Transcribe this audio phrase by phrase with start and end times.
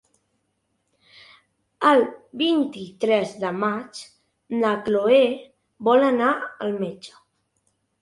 [1.89, 2.01] El
[2.43, 4.03] vint-i-tres de maig
[4.65, 5.23] na Cloè
[5.93, 7.19] vol anar al metge.